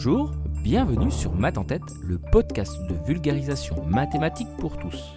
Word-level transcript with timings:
Bonjour, 0.00 0.30
bienvenue 0.62 1.10
sur 1.10 1.34
Math 1.34 1.58
en 1.58 1.64
tête, 1.64 1.82
le 2.04 2.20
podcast 2.20 2.72
de 2.88 2.94
vulgarisation 3.04 3.84
mathématique 3.84 4.46
pour 4.60 4.78
tous. 4.78 5.12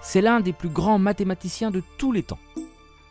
C'est 0.00 0.22
l'un 0.22 0.40
des 0.40 0.54
plus 0.54 0.70
grands 0.70 0.98
mathématiciens 0.98 1.70
de 1.70 1.82
tous 1.98 2.10
les 2.10 2.22
temps. 2.22 2.38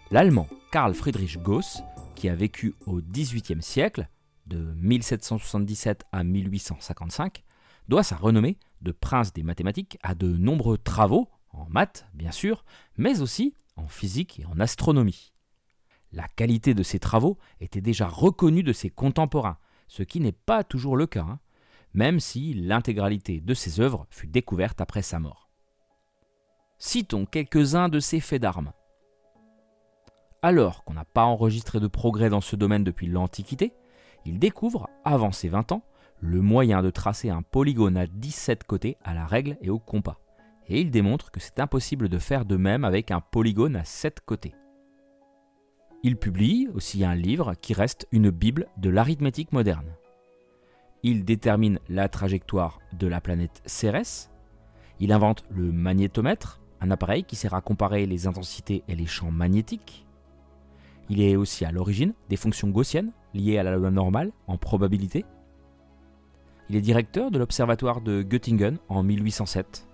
L'allemand 0.10 0.48
Carl 0.71 0.96
Friedrich 0.96 1.38
Gauss, 1.44 1.84
qui 2.16 2.30
a 2.30 2.36
vécu 2.36 2.73
au 2.88 3.02
XVIIIe 3.02 3.62
siècle, 3.62 4.10
de 4.48 4.73
1777 4.78 6.05
à 6.12 6.23
1855, 6.23 7.44
doit 7.88 8.02
sa 8.02 8.16
renommée 8.16 8.57
de 8.82 8.91
prince 8.91 9.34
des 9.34 9.44
mathématiques 9.44 10.00
à 10.02 10.16
de 10.16 10.36
nombreux 10.36 10.80
travaux, 10.80 11.30
en 11.52 11.68
maths 11.70 12.07
bien 12.16 12.32
sûr, 12.32 12.66
mais 12.98 13.21
aussi 13.21 13.54
en 13.80 13.88
physique 13.88 14.40
et 14.40 14.46
en 14.46 14.60
astronomie. 14.60 15.34
La 16.12 16.28
qualité 16.28 16.74
de 16.74 16.84
ses 16.84 17.00
travaux 17.00 17.38
était 17.60 17.82
déjà 17.82 18.08
reconnue 18.08 18.64
de 18.64 18.74
ses 18.74 18.90
contemporains, 18.90 19.58
ce 19.88 20.04
qui 20.04 20.20
n'est 20.20 20.32
pas 20.32 20.64
toujours 20.64 20.98
le 20.98 21.08
cas, 21.08 21.26
hein, 21.28 21.40
même 21.94 22.20
si 22.20 22.54
l'intégralité 22.54 23.42
de 23.42 23.54
ses 23.54 23.80
œuvres 23.80 24.05
fut 24.10 24.28
découverte 24.28 24.82
après 24.82 25.02
sa 25.02 25.20
mort. 25.20 25.50
Citons 26.78 27.26
quelques-uns 27.26 27.90
de 27.90 28.00
ses 28.00 28.20
faits 28.20 28.42
d'armes. 28.42 28.72
Alors 30.41 30.84
qu'on 30.84 30.94
n'a 30.94 31.05
pas 31.05 31.26
enregistré 31.26 31.80
de 31.80 31.88
progrès 31.88 32.30
dans 32.30 32.41
ce 32.41 32.55
domaine 32.55 32.84
depuis 32.84 33.08
l'Antiquité, 33.08 33.74
il 34.26 34.40
découvre, 34.40 34.90
avant 35.04 35.32
ses 35.32 35.50
20 35.50 35.74
ans, 35.74 35.84
le 36.22 36.41
moyen 36.41 36.82
de 36.82 36.90
tracer 36.90 37.30
un 37.30 37.41
polygone 37.41 37.98
à 37.98 38.08
17 38.08 38.64
côtés 38.64 38.98
à 39.04 39.14
la 39.14 39.26
règle 39.26 39.58
et 39.62 39.70
au 39.70 39.80
compas. 39.80 40.20
Et 40.70 40.82
il 40.82 40.91
démontre 40.91 41.32
que 41.32 41.40
c'est 41.40 41.59
impossible 41.59 42.09
de 42.09 42.20
faire 42.20 42.46
de 42.46 42.55
même 42.55 42.86
avec 42.86 43.12
un 43.12 43.22
polygone 43.22 43.76
à 43.76 43.84
7 43.84 44.21
côtés. 44.21 44.54
Il 46.04 46.16
publie 46.16 46.70
aussi 46.74 47.04
un 47.04 47.16
livre 47.16 47.55
qui 47.55 47.74
reste 47.74 48.07
une 48.12 48.30
bible 48.30 48.68
de 48.77 48.90
l'arithmétique 48.90 49.52
moderne. 49.52 49.91
Il 51.04 51.26
détermine 51.26 51.80
la 51.90 52.08
trajectoire 52.08 52.80
de 52.93 53.08
la 53.08 53.20
planète 53.20 53.62
Cérès. 53.66 54.32
Il 54.99 55.12
invente 55.12 55.43
le 55.49 55.71
magnétomètre, 55.71 56.62
un 56.82 56.91
appareil 56.91 57.24
qui 57.24 57.36
sert 57.36 57.54
à 57.54 57.62
comparer 57.62 58.05
les 58.05 58.27
intensités 58.27 58.84
et 58.88 58.96
les 58.96 59.08
champs 59.08 59.32
magnétiques. 59.32 60.05
Il 61.10 61.21
est 61.21 61.36
aussi 61.36 61.65
à 61.65 61.71
l'origine 61.71 62.13
des 62.30 62.38
fonctions 62.38 62.70
gaussiennes 62.70 63.12
liées 63.34 63.58
à 63.58 63.63
la 63.63 63.76
loi 63.76 63.91
normale 63.91 64.31
en 64.47 64.58
probabilité. 64.58 65.25
Il 66.69 66.75
est 66.75 66.81
directeur 66.81 67.31
de 67.31 67.40
l'observatoire 67.40 68.00
de 68.00 68.22
Göttingen 68.22 68.78
en 68.88 69.03
1807. 69.03 69.88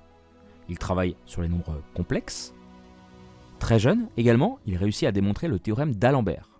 Il 0.69 0.77
travaille 0.79 1.15
sur 1.25 1.41
les 1.41 1.47
nombres 1.47 1.81
complexes. 1.93 2.53
Très 3.59 3.79
jeune 3.79 4.09
également, 4.17 4.59
il 4.65 4.77
réussit 4.77 5.07
à 5.07 5.11
démontrer 5.11 5.47
le 5.47 5.59
théorème 5.59 5.95
d'Alembert, 5.95 6.59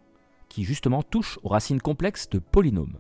qui 0.50 0.64
justement 0.64 1.03
touche 1.03 1.39
aux 1.44 1.50
racines 1.50 1.81
complexes 1.81 2.30
de 2.30 2.39
polynômes. 2.39 2.98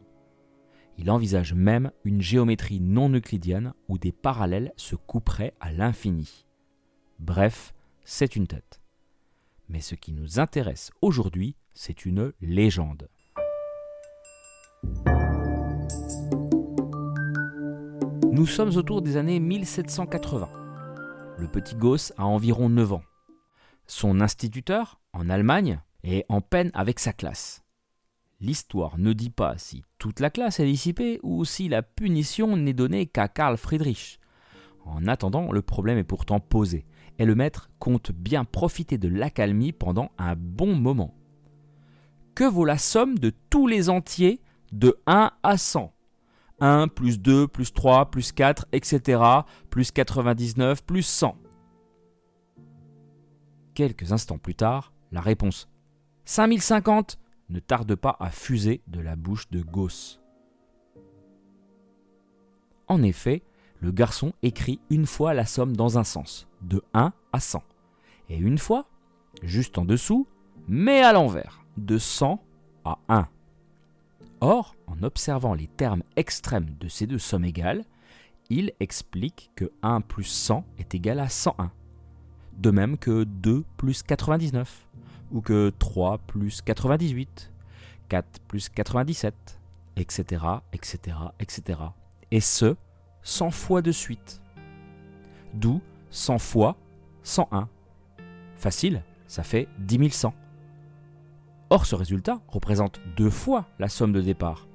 Il 0.97 1.11
envisage 1.11 1.53
même 1.53 1.91
une 2.03 2.21
géométrie 2.21 2.79
non 2.79 3.09
euclidienne 3.09 3.73
où 3.89 3.97
des 3.97 4.11
parallèles 4.11 4.73
se 4.77 4.95
couperaient 4.95 5.53
à 5.59 5.71
l'infini. 5.71 6.45
Bref, 7.19 7.73
c'est 8.03 8.35
une 8.35 8.47
tête. 8.47 8.81
Mais 9.67 9.81
ce 9.81 9.95
qui 9.95 10.13
nous 10.13 10.39
intéresse 10.39 10.91
aujourd'hui, 11.01 11.55
c'est 11.73 12.05
une 12.05 12.31
légende. 12.41 13.09
Nous 18.31 18.45
sommes 18.45 18.75
autour 18.77 19.01
des 19.01 19.17
années 19.17 19.39
1780. 19.39 20.64
Le 21.37 21.47
petit 21.47 21.75
Gauss 21.75 22.13
a 22.17 22.25
environ 22.25 22.69
9 22.69 22.93
ans. 22.93 23.03
Son 23.87 24.21
instituteur, 24.21 25.01
en 25.11 25.29
Allemagne, 25.29 25.81
est 26.03 26.25
en 26.29 26.39
peine 26.39 26.71
avec 26.73 26.99
sa 26.99 27.11
classe. 27.11 27.63
L'histoire 28.39 28.97
ne 28.97 29.11
dit 29.11 29.29
pas 29.29 29.57
si 29.57 29.83
toute 29.97 30.21
la 30.21 30.29
classe 30.29 30.59
est 30.59 30.65
dissipée 30.65 31.19
ou 31.23 31.43
si 31.43 31.67
la 31.67 31.81
punition 31.81 32.55
n'est 32.55 32.73
donnée 32.73 33.05
qu'à 33.05 33.27
Karl 33.27 33.57
Friedrich. 33.57 34.19
En 34.85 35.07
attendant, 35.07 35.51
le 35.51 35.61
problème 35.61 35.97
est 35.97 36.03
pourtant 36.03 36.39
posé, 36.39 36.85
et 37.17 37.25
le 37.25 37.35
maître 37.35 37.69
compte 37.79 38.11
bien 38.11 38.45
profiter 38.45 38.97
de 38.97 39.09
l'accalmie 39.09 39.71
pendant 39.73 40.11
un 40.17 40.35
bon 40.35 40.75
moment. 40.75 41.13
Que 42.33 42.43
vaut 42.45 42.65
la 42.65 42.77
somme 42.77 43.17
de 43.17 43.33
tous 43.49 43.67
les 43.67 43.89
entiers 43.89 44.41
de 44.71 44.97
1 45.05 45.31
à 45.43 45.57
100 45.57 45.94
1 46.59 46.87
plus 46.87 47.19
2 47.19 47.47
plus 47.47 47.73
3 47.73 48.11
plus 48.11 48.31
4, 48.31 48.67
etc. 48.71 49.21
plus 49.69 49.91
99 49.91 50.83
plus 50.83 51.03
100. 51.03 51.37
Quelques 53.73 54.11
instants 54.11 54.37
plus 54.37 54.55
tard, 54.55 54.93
la 55.11 55.21
réponse 55.21 55.69
5050 56.25 57.19
ne 57.49 57.59
tarde 57.59 57.95
pas 57.95 58.15
à 58.19 58.29
fuser 58.29 58.81
de 58.87 58.99
la 58.99 59.15
bouche 59.15 59.49
de 59.49 59.61
Gauss. 59.61 60.21
En 62.87 63.03
effet, 63.03 63.43
le 63.79 63.91
garçon 63.91 64.33
écrit 64.41 64.79
une 64.89 65.05
fois 65.05 65.33
la 65.33 65.45
somme 65.45 65.75
dans 65.75 65.97
un 65.97 66.03
sens, 66.03 66.47
de 66.61 66.81
1 66.93 67.13
à 67.33 67.39
100, 67.39 67.63
et 68.29 68.37
une 68.37 68.57
fois, 68.57 68.87
juste 69.43 69.77
en 69.77 69.85
dessous, 69.85 70.27
mais 70.67 71.01
à 71.01 71.13
l'envers, 71.13 71.65
de 71.77 71.97
100 71.97 72.41
à 72.85 72.97
1. 73.09 73.27
Or, 74.41 74.75
en 74.97 75.03
observant 75.03 75.53
les 75.53 75.67
termes 75.67 76.03
extrêmes 76.15 76.75
de 76.79 76.87
ces 76.87 77.07
deux 77.07 77.19
sommes 77.19 77.45
égales, 77.45 77.83
il 78.49 78.73
explique 78.79 79.51
que 79.55 79.71
1 79.81 80.01
plus 80.01 80.25
100 80.25 80.65
est 80.77 80.93
égal 80.93 81.19
à 81.19 81.29
101. 81.29 81.71
De 82.57 82.71
même 82.71 82.97
que 82.97 83.23
2 83.23 83.63
plus 83.77 84.03
99, 84.03 84.87
ou 85.31 85.41
que 85.41 85.73
3 85.79 86.19
plus 86.19 86.61
98, 86.61 87.51
4 88.09 88.39
plus 88.47 88.69
97, 88.69 89.59
etc., 89.97 90.45
etc., 90.73 91.17
etc. 91.39 91.79
Et 92.31 92.39
ce, 92.39 92.75
100 93.23 93.51
fois 93.51 93.81
de 93.81 93.91
suite. 93.91 94.41
D'où 95.53 95.81
100 96.11 96.37
fois 96.37 96.77
101. 97.23 97.67
Facile, 98.55 99.03
ça 99.27 99.43
fait 99.43 99.67
10 99.79 100.11
100. 100.11 100.33
Or, 101.71 101.85
ce 101.85 101.95
résultat 101.95 102.39
représente 102.47 103.01
deux 103.17 103.31
fois 103.31 103.65
la 103.79 103.89
somme 103.89 104.13
de 104.13 104.21
départ. 104.21 104.67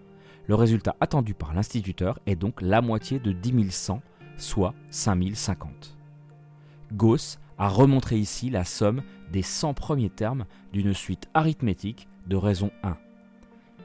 Le 0.51 0.57
résultat 0.57 0.97
attendu 0.99 1.33
par 1.33 1.55
l'instituteur 1.55 2.19
est 2.27 2.35
donc 2.35 2.61
la 2.61 2.83
moitié 2.83 3.21
de 3.21 3.31
10 3.31 3.71
100, 3.71 4.03
soit 4.37 4.75
5050. 4.91 5.97
Gauss 6.93 7.39
a 7.57 7.69
remontré 7.69 8.19
ici 8.19 8.51
la 8.51 8.65
somme 8.65 9.03
des 9.31 9.43
100 9.43 9.75
premiers 9.75 10.11
termes 10.11 10.47
d'une 10.73 10.93
suite 10.93 11.29
arithmétique 11.35 12.09
de 12.27 12.35
raison 12.35 12.73
1. 12.83 12.97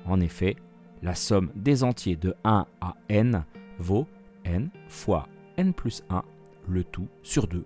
En 0.06 0.20
effet, 0.20 0.56
la 1.04 1.14
somme 1.14 1.52
des 1.54 1.84
entiers 1.84 2.16
de 2.16 2.34
1 2.44 2.66
à 2.82 2.96
n 3.10 3.46
vaut 3.78 4.08
n 4.44 4.72
fois 4.88 5.28
n 5.58 5.72
plus 5.72 6.02
1, 6.10 6.24
le 6.68 6.84
tout 6.84 7.08
sur 7.22 7.48
2. 7.48 7.64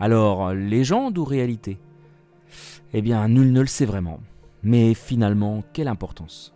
Alors, 0.00 0.52
légende 0.52 1.16
ou 1.16 1.24
réalité? 1.24 1.78
Eh 2.92 3.02
bien, 3.02 3.28
nul 3.28 3.52
ne 3.52 3.60
le 3.60 3.68
sait 3.68 3.86
vraiment. 3.86 4.18
Mais 4.64 4.94
finalement, 4.94 5.62
quelle 5.72 5.86
importance? 5.86 6.52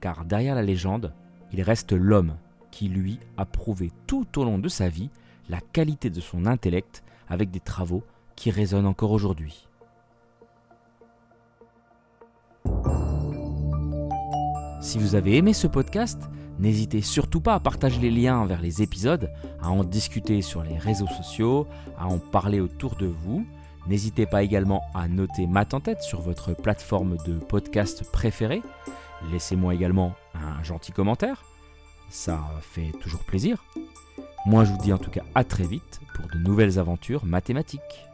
Car 0.00 0.24
derrière 0.24 0.54
la 0.54 0.62
légende, 0.62 1.12
il 1.52 1.62
reste 1.62 1.92
l'homme 1.92 2.36
qui, 2.70 2.88
lui, 2.88 3.18
a 3.36 3.44
prouvé 3.44 3.90
tout 4.06 4.38
au 4.38 4.44
long 4.44 4.58
de 4.58 4.68
sa 4.68 4.88
vie 4.88 5.10
la 5.48 5.60
qualité 5.60 6.10
de 6.10 6.20
son 6.20 6.46
intellect 6.46 7.02
avec 7.28 7.50
des 7.50 7.60
travaux 7.60 8.02
qui 8.36 8.50
résonnent 8.50 8.86
encore 8.86 9.10
aujourd'hui. 9.10 9.66
Si 14.80 14.98
vous 14.98 15.14
avez 15.14 15.36
aimé 15.36 15.52
ce 15.52 15.66
podcast, 15.66 16.30
n'hésitez 16.58 17.02
surtout 17.02 17.40
pas 17.40 17.54
à 17.54 17.60
partager 17.60 18.00
les 18.00 18.10
liens 18.10 18.46
vers 18.46 18.62
les 18.62 18.82
épisodes, 18.82 19.30
à 19.60 19.70
en 19.70 19.84
discuter 19.84 20.40
sur 20.40 20.62
les 20.62 20.78
réseaux 20.78 21.08
sociaux, 21.08 21.66
à 21.98 22.06
en 22.06 22.18
parler 22.18 22.60
autour 22.60 22.96
de 22.96 23.06
vous 23.06 23.44
N'hésitez 23.86 24.26
pas 24.26 24.42
également 24.42 24.84
à 24.94 25.08
noter 25.08 25.46
Math 25.46 25.74
en 25.74 25.80
tête 25.80 26.02
sur 26.02 26.20
votre 26.20 26.54
plateforme 26.54 27.16
de 27.26 27.34
podcast 27.34 28.04
préférée. 28.10 28.62
Laissez-moi 29.30 29.74
également 29.74 30.14
un 30.34 30.62
gentil 30.62 30.92
commentaire, 30.92 31.44
ça 32.08 32.40
fait 32.60 32.92
toujours 33.00 33.24
plaisir. 33.24 33.64
Moi 34.46 34.64
je 34.64 34.72
vous 34.72 34.78
dis 34.78 34.92
en 34.92 34.98
tout 34.98 35.10
cas 35.10 35.24
à 35.34 35.44
très 35.44 35.66
vite 35.66 36.00
pour 36.14 36.26
de 36.28 36.38
nouvelles 36.38 36.78
aventures 36.78 37.24
mathématiques. 37.24 38.09